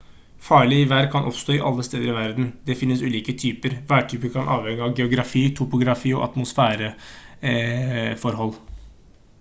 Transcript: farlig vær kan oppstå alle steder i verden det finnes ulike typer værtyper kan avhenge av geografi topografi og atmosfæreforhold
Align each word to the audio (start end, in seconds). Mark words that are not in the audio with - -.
farlig 0.45 0.77
vær 0.91 1.09
kan 1.15 1.27
oppstå 1.31 1.57
alle 1.71 1.83
steder 1.87 2.05
i 2.11 2.15
verden 2.19 2.47
det 2.69 2.77
finnes 2.79 3.03
ulike 3.09 3.35
typer 3.43 3.75
værtyper 3.93 4.33
kan 4.37 4.49
avhenge 4.55 4.87
av 4.87 4.95
geografi 5.01 5.43
topografi 5.61 6.09
og 6.21 6.25
atmosfæreforhold 6.29 8.59